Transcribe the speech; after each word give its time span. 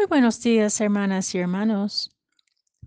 Muy 0.00 0.06
buenos 0.06 0.40
días, 0.40 0.80
hermanas 0.80 1.34
y 1.34 1.38
hermanos. 1.40 2.10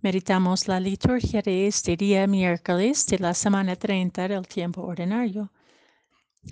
Meditamos 0.02 0.68
la 0.68 0.80
liturgia 0.80 1.44
de 1.44 1.68
este 1.68 1.96
día 1.96 2.26
miércoles 2.26 3.06
de 3.06 3.20
la 3.20 3.36
semana 3.36 3.76
30 3.76 4.28
del 4.30 4.48
tiempo 4.48 4.82
ordinario. 4.82 5.52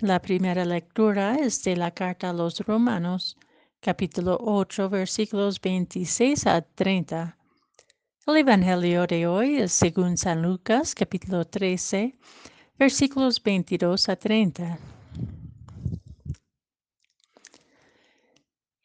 La 0.02 0.22
primera 0.22 0.64
lectura 0.64 1.34
es 1.34 1.64
de 1.64 1.74
la 1.76 1.90
carta 1.90 2.30
a 2.30 2.32
los 2.32 2.60
romanos, 2.60 3.36
capítulo 3.80 4.38
8, 4.40 4.88
versículos 4.88 5.60
26 5.60 6.46
a 6.46 6.62
30. 6.62 7.36
El 8.28 8.36
Evangelio 8.36 9.04
de 9.08 9.26
hoy 9.26 9.56
es 9.56 9.72
según 9.72 10.16
San 10.16 10.42
Lucas, 10.42 10.94
capítulo 10.94 11.44
13, 11.44 12.16
versículos 12.78 13.42
22 13.42 14.08
a 14.08 14.14
30. 14.14 14.78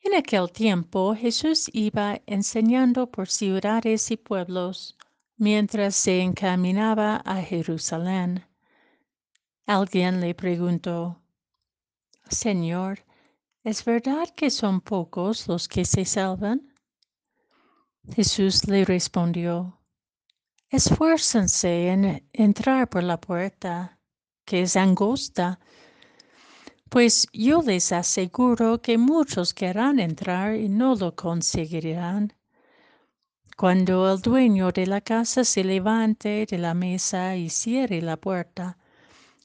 En 0.07 0.15
aquel 0.15 0.49
tiempo 0.49 1.13
Jesús 1.13 1.69
iba 1.73 2.21
enseñando 2.27 3.11
por 3.11 3.27
ciudades 3.27 4.09
y 4.09 4.15
pueblos 4.15 4.95
mientras 5.35 5.97
se 5.97 6.21
encaminaba 6.21 7.17
a 7.25 7.41
Jerusalén. 7.41 8.45
Alguien 9.65 10.21
le 10.21 10.33
preguntó, 10.33 11.21
Señor, 12.29 13.03
¿es 13.65 13.83
verdad 13.83 14.29
que 14.33 14.49
son 14.49 14.79
pocos 14.79 15.45
los 15.49 15.67
que 15.67 15.83
se 15.83 16.05
salvan? 16.05 16.73
Jesús 18.15 18.65
le 18.65 18.85
respondió, 18.85 19.81
Esfuércense 20.69 21.89
en 21.89 22.29
entrar 22.31 22.87
por 22.87 23.03
la 23.03 23.19
puerta, 23.19 23.99
que 24.45 24.61
es 24.61 24.77
angosta 24.77 25.59
pues 26.89 27.27
yo 27.33 27.61
les 27.61 27.91
aseguro 27.91 28.81
que 28.81 28.97
muchos 28.97 29.53
querrán 29.53 29.99
entrar 29.99 30.55
y 30.55 30.69
no 30.69 30.95
lo 30.95 31.15
conseguirán. 31.15 32.33
Cuando 33.57 34.11
el 34.11 34.21
dueño 34.21 34.71
de 34.71 34.85
la 34.85 35.01
casa 35.01 35.43
se 35.43 35.63
levante 35.63 36.45
de 36.45 36.57
la 36.57 36.73
mesa 36.73 37.35
y 37.35 37.49
cierre 37.49 38.01
la 38.01 38.15
puerta, 38.15 38.77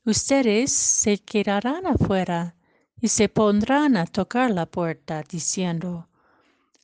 ustedes 0.05 0.71
se 0.73 1.19
quedarán 1.19 1.87
afuera 1.87 2.55
y 3.01 3.09
se 3.09 3.29
pondrán 3.29 3.97
a 3.97 4.07
tocar 4.07 4.51
la 4.51 4.67
puerta, 4.67 5.23
diciendo, 5.29 6.09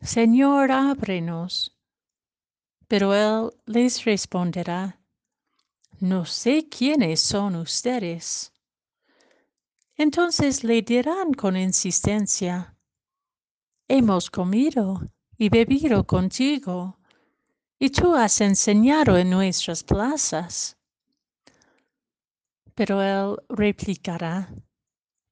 Señor, 0.01 0.73
ábrenos. 0.73 1.77
Pero 2.89 3.15
él 3.15 3.51
les 3.67 4.05
responderá, 4.05 4.99
No 6.01 6.25
sé 6.25 6.69
quiénes 6.69 7.21
son 7.21 7.57
ustedes. 7.57 8.53
Entonces 9.99 10.63
le 10.63 10.81
dirán 10.83 11.35
con 11.35 11.57
insistencia, 11.57 12.77
hemos 13.89 14.31
comido 14.31 15.11
y 15.37 15.49
bebido 15.49 16.07
contigo, 16.07 17.01
y 17.81 17.91
tú 17.91 18.15
has 18.15 18.41
enseñado 18.41 19.19
en 19.19 19.31
nuestras 19.31 19.83
plazas. 19.83 20.77
Pero 22.77 23.03
él 23.03 23.37
replicará, 23.49 24.55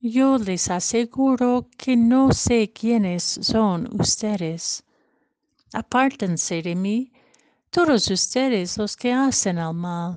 yo 0.01 0.37
les 0.37 0.69
aseguro 0.69 1.69
que 1.79 1.97
no 1.97 2.33
sé 2.33 2.73
quiénes 2.73 3.23
son 3.23 3.89
ustedes. 4.01 4.85
Apártense 5.73 6.61
de 6.61 6.75
mí, 6.75 7.13
todos 7.71 8.11
ustedes 8.11 8.77
los 8.79 8.97
que 8.97 9.13
hacen 9.13 9.59
el 9.59 9.75
mal. 9.75 10.17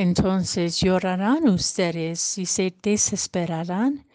Entonces 0.00 0.80
llorarán 0.80 1.46
ustedes 1.46 2.38
y 2.38 2.46
se 2.46 2.74
desesperarán 2.82 4.06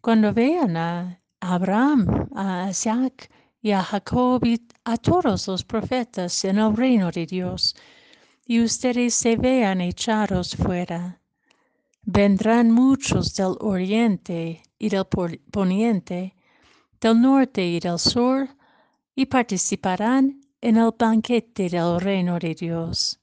cuando 0.00 0.32
vean 0.32 0.78
a 0.78 1.20
Abraham, 1.40 2.30
a 2.34 2.68
Isaac 2.70 3.28
y 3.60 3.72
a 3.72 3.82
Jacob 3.82 4.42
y 4.46 4.66
a 4.84 4.96
todos 4.96 5.46
los 5.46 5.62
profetas 5.62 6.42
en 6.46 6.56
el 6.56 6.74
reino 6.74 7.10
de 7.10 7.26
Dios, 7.26 7.76
y 8.46 8.62
ustedes 8.62 9.12
se 9.12 9.36
vean 9.36 9.82
echados 9.82 10.56
fuera. 10.56 11.20
Vendrán 12.00 12.70
muchos 12.70 13.34
del 13.34 13.56
oriente 13.60 14.62
y 14.78 14.88
del 14.88 15.04
poniente, 15.04 16.34
del 16.98 17.20
norte 17.20 17.62
y 17.62 17.78
del 17.78 17.98
sur, 17.98 18.48
y 19.14 19.26
participarán 19.26 20.40
en 20.62 20.78
el 20.78 20.92
banquete 20.98 21.68
del 21.68 22.00
reino 22.00 22.38
de 22.38 22.54
Dios. 22.54 23.20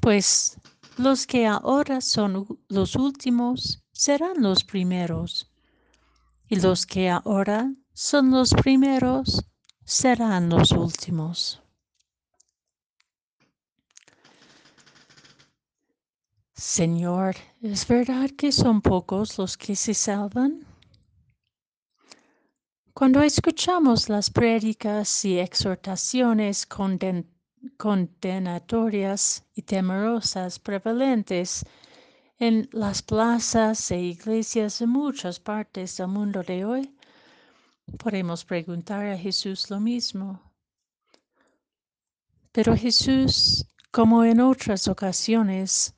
Pues 0.00 0.56
los 0.98 1.26
que 1.26 1.46
ahora 1.46 2.00
son 2.00 2.58
los 2.68 2.96
últimos 2.96 3.84
serán 3.92 4.42
los 4.42 4.64
primeros, 4.64 5.50
y 6.48 6.56
los 6.56 6.86
que 6.86 7.08
ahora 7.08 7.72
son 7.92 8.30
los 8.30 8.50
primeros 8.50 9.44
serán 9.84 10.48
los 10.48 10.72
últimos. 10.72 11.62
Señor, 16.54 17.36
¿es 17.62 17.86
verdad 17.86 18.30
que 18.36 18.50
son 18.50 18.82
pocos 18.82 19.38
los 19.38 19.56
que 19.56 19.76
se 19.76 19.94
salvan? 19.94 20.66
Cuando 22.92 23.22
escuchamos 23.22 24.08
las 24.08 24.28
prédicas 24.28 25.24
y 25.24 25.38
exhortaciones 25.38 26.66
condentadas, 26.66 27.37
condenatorias 27.78 29.44
y 29.54 29.62
temerosas 29.62 30.58
prevalentes 30.58 31.64
en 32.38 32.68
las 32.72 33.02
plazas 33.02 33.90
e 33.90 34.00
iglesias 34.00 34.80
de 34.80 34.86
muchas 34.86 35.40
partes 35.40 35.96
del 35.96 36.08
mundo 36.08 36.42
de 36.42 36.64
hoy, 36.64 36.94
podemos 37.96 38.44
preguntar 38.44 39.06
a 39.06 39.16
Jesús 39.16 39.70
lo 39.70 39.80
mismo. 39.80 40.42
Pero 42.52 42.76
Jesús, 42.76 43.64
como 43.90 44.24
en 44.24 44.40
otras 44.40 44.88
ocasiones, 44.88 45.94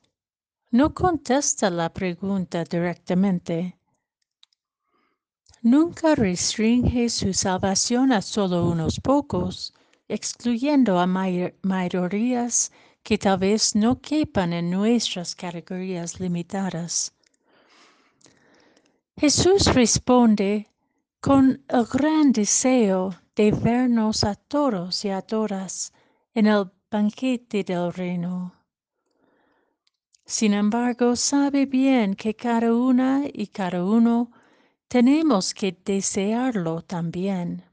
no 0.69 0.93
contesta 0.93 1.69
la 1.69 1.91
pregunta 1.91 2.63
directamente. 2.63 3.77
Nunca 5.63 6.15
restringe 6.15 7.09
su 7.09 7.33
salvación 7.33 8.11
a 8.11 8.21
solo 8.21 8.67
unos 8.67 8.99
pocos, 8.99 9.73
excluyendo 10.11 10.99
a 10.99 11.07
mayorías 11.07 12.71
que 13.03 13.17
tal 13.17 13.39
vez 13.39 13.75
no 13.75 13.99
quepan 13.99 14.53
en 14.53 14.69
nuestras 14.69 15.35
categorías 15.35 16.19
limitadas. 16.19 17.13
Jesús 19.17 19.73
responde 19.73 20.67
con 21.19 21.63
el 21.67 21.85
gran 21.85 22.31
deseo 22.31 23.15
de 23.35 23.51
vernos 23.51 24.23
a 24.23 24.35
todos 24.35 25.05
y 25.05 25.09
a 25.09 25.21
todas 25.21 25.93
en 26.33 26.47
el 26.47 26.71
banquete 26.89 27.63
del 27.63 27.93
reino. 27.93 28.53
Sin 30.25 30.53
embargo, 30.53 31.15
sabe 31.15 31.65
bien 31.65 32.15
que 32.15 32.35
cada 32.35 32.73
una 32.73 33.23
y 33.31 33.47
cada 33.47 33.83
uno 33.83 34.31
tenemos 34.87 35.53
que 35.53 35.77
desearlo 35.85 36.81
también. 36.81 37.70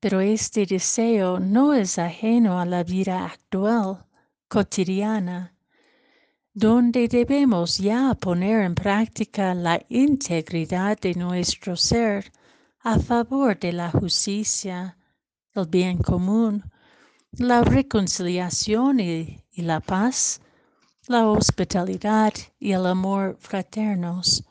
Pero 0.00 0.20
este 0.20 0.64
deseo 0.64 1.38
no 1.38 1.74
es 1.74 1.98
ajeno 1.98 2.58
a 2.58 2.64
la 2.64 2.82
vida 2.82 3.26
actual, 3.26 4.06
cotidiana, 4.48 5.54
donde 6.52 7.06
debemos 7.06 7.78
ya 7.78 8.14
poner 8.14 8.62
en 8.62 8.74
práctica 8.74 9.54
la 9.54 9.80
integridad 9.88 10.98
de 10.98 11.14
nuestro 11.14 11.76
ser 11.76 12.32
a 12.80 12.98
favor 12.98 13.58
de 13.58 13.72
la 13.72 13.90
justicia, 13.90 14.96
el 15.54 15.66
bien 15.66 15.98
común, 15.98 16.64
la 17.32 17.62
reconciliación 17.62 19.00
y, 19.00 19.44
la 19.54 19.80
paz, 19.80 20.40
la 21.06 21.28
hospitalidad 21.28 22.32
y 22.58 22.72
el 22.72 22.86
amor 22.86 23.36
fraternos. 23.38 24.42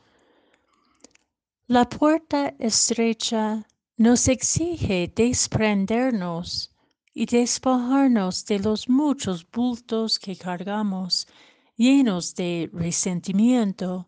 La 1.67 1.89
puerta 1.89 2.53
estrecha 2.59 3.66
nos 3.99 4.29
exige 4.29 5.11
desprendernos 5.13 6.73
y 7.13 7.25
despojarnos 7.25 8.46
de 8.46 8.59
los 8.59 8.87
muchos 8.87 9.46
bultos 9.51 10.17
que 10.17 10.37
cargamos 10.37 11.28
llenos 11.75 12.34
de 12.34 12.69
resentimiento, 12.72 14.07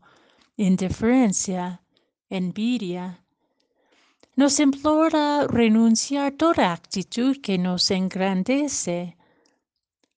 indiferencia, 0.56 1.82
envidia. 2.30 3.22
Nos 4.38 4.62
implora 4.62 5.46
renunciar 5.48 6.32
toda 6.38 6.72
actitud 6.72 7.42
que 7.42 7.58
nos 7.58 7.92
engrandece, 7.92 9.18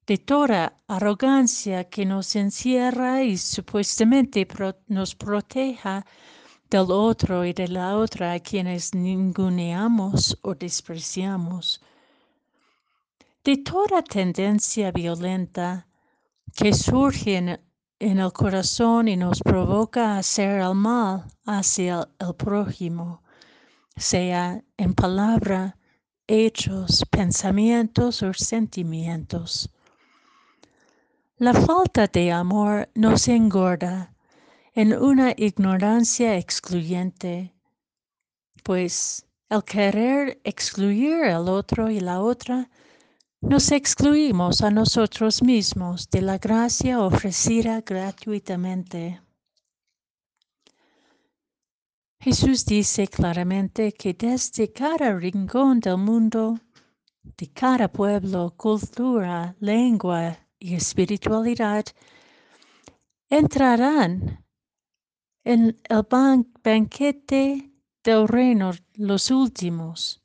de 0.07 0.19
toda 0.19 0.85
arrogancia 0.87 1.83
que 1.91 2.07
nos 2.07 2.37
encierra 2.37 3.25
y 3.25 3.37
supuestamente 3.37 4.47
nos 4.87 5.17
proteja 5.17 6.07
del 6.71 6.91
otro 6.91 7.45
y 7.45 7.53
de 7.53 7.69
la 7.69 7.97
otra 7.97 8.33
a 8.33 8.41
quienes 8.41 8.95
ninguneamos 8.95 10.39
o 10.43 10.55
despreciamos. 10.55 11.81
De 13.45 13.57
toda 13.59 14.03
tendencia 14.03 14.91
violenta 14.91 15.87
que 16.55 16.73
surge 16.73 17.37
en, 17.37 17.61
el 17.99 18.33
corazón 18.33 19.09
y 19.09 19.17
nos 19.17 19.41
provoca 19.41 20.15
a 20.15 20.19
hacer 20.19 20.61
el 20.61 20.75
mal 20.75 21.25
hacia 21.47 22.09
el 22.19 22.35
prójimo 22.35 23.25
sea 23.97 24.63
en 24.77 24.95
palabra, 24.95 25.77
hechos, 26.27 27.05
pensamientos 27.11 28.23
o 28.23 28.33
sentimientos. 28.35 29.71
La 31.39 31.53
falta 31.53 32.07
de 32.07 32.33
amor 32.33 32.89
nos 32.95 33.29
engorda 33.29 34.14
en 34.75 34.93
una 34.93 35.33
ignorancia 35.37 36.37
excluyente, 36.37 37.55
pues 38.65 39.25
el 39.49 39.63
querer 39.63 40.41
excluir 40.43 41.25
al 41.27 41.49
otro 41.49 41.91
y 41.91 42.01
la 42.01 42.21
otra, 42.21 42.69
nos 43.41 43.71
excluimos 43.71 44.63
a 44.63 44.71
nosotros 44.71 45.43
mismos 45.43 46.11
de 46.11 46.23
la 46.23 46.39
gracia 46.39 47.01
ofrecida 47.01 47.83
gratuitamente. 47.83 49.21
Jesús 52.21 52.65
dice 52.65 53.07
claramente 53.07 53.93
que 53.93 54.15
desde 54.15 54.73
cada 54.73 55.15
rincón 55.15 55.79
del 55.79 55.99
mundo, 55.99 56.59
de 57.23 57.53
cada 57.53 57.87
pueblo, 57.87 58.55
cultura, 58.57 59.55
lengua 59.61 60.37
y 60.59 60.75
espiritualidad, 60.75 61.85
entrarán 63.29 64.44
en 65.45 65.81
el 65.89 66.03
banquete 66.63 67.71
del 68.03 68.29
reino 68.29 68.73
los 68.95 69.31
últimos, 69.31 70.23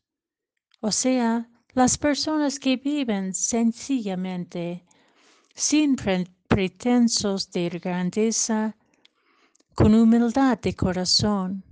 o 0.82 0.92
sea, 0.92 1.50
las 1.74 1.98
personas 1.98 2.60
que 2.60 2.78
viven 2.78 3.34
sencillamente, 3.34 4.86
sin 5.54 5.96
pretensos 6.48 7.52
de 7.52 7.70
grandeza, 7.70 8.76
con 9.76 9.94
humildad 9.94 10.60
de 10.60 10.76
corazón, 10.76 11.64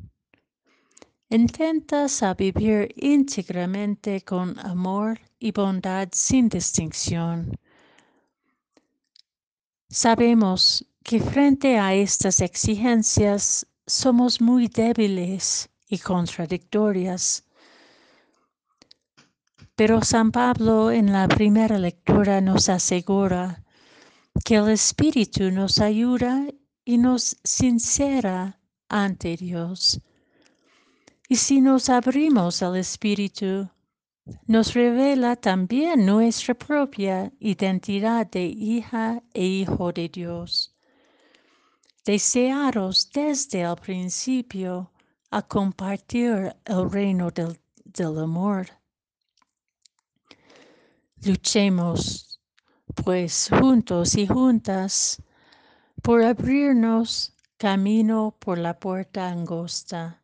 Intentas 1.30 2.24
a 2.24 2.34
vivir 2.34 2.94
íntegramente 2.96 4.22
con 4.22 4.58
amor 4.60 5.20
y 5.40 5.52
bondad 5.52 6.08
sin 6.14 6.48
distinción. 6.48 7.60
Sabemos 9.90 10.86
que 11.08 11.20
frente 11.20 11.70
a 11.80 11.94
estas 11.94 12.42
exigencias 12.42 13.66
somos 13.88 14.42
muy 14.42 14.68
débiles 14.68 15.70
y 15.88 15.98
contradictorias. 15.98 17.44
Pero 19.76 20.04
San 20.04 20.32
Pablo 20.32 20.92
en 20.92 21.14
la 21.14 21.28
primera 21.28 21.80
lectura 21.80 22.42
nos 22.42 22.68
asegura 22.68 23.64
que 24.46 24.56
el 24.56 24.70
Espíritu 24.70 25.50
nos 25.52 25.80
ayuda 25.80 26.46
y 26.84 26.98
nos 26.98 27.38
sincera 27.44 28.60
ante 28.90 29.38
Dios 29.38 30.02
y 31.30 31.36
si 31.36 31.60
nos 31.60 31.90
abrimos 31.90 32.64
al 32.64 32.78
Espíritu, 32.78 33.70
nos 34.46 34.74
revela 34.74 35.36
también 35.36 36.06
nuestra 36.06 36.54
propia 36.54 37.34
identidad 37.40 38.28
de 38.28 38.46
hija 38.46 39.22
e 39.34 39.46
hijo 39.46 39.92
de 39.92 40.08
Dios. 40.08 40.77
Desearos 42.08 43.12
desde 43.12 43.62
el 43.62 43.76
principio 43.76 44.92
a 45.30 45.42
compartir 45.42 46.56
el 46.66 46.90
reino 46.90 47.30
del, 47.32 47.60
del 47.84 48.18
amor. 48.20 48.66
Luchemos, 51.26 52.40
pues, 53.04 53.50
juntos 53.50 54.16
y 54.16 54.26
juntas, 54.26 55.22
por 56.02 56.24
abrirnos 56.24 57.34
camino 57.58 58.36
por 58.40 58.58
la 58.58 58.80
puerta 58.80 59.28
angosta 59.30 60.24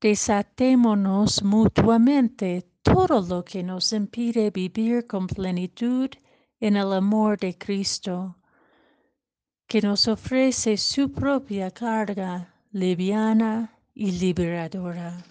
desatémonos 0.00 1.42
mutuamente 1.42 2.70
todo 2.82 3.20
lo 3.20 3.44
que 3.44 3.62
nos 3.62 3.92
impide 3.92 4.50
vivir 4.50 5.06
con 5.06 5.26
plenitud 5.26 6.10
en 6.60 6.76
el 6.76 6.92
amor 6.92 7.36
de 7.38 7.58
Cristo, 7.58 8.36
que 9.68 9.82
nos 9.82 10.08
ofrece 10.08 10.78
su 10.78 11.12
propia 11.12 11.70
carga 11.70 12.54
liviana 12.72 13.70
y 13.94 14.12
liberadora. 14.12 15.22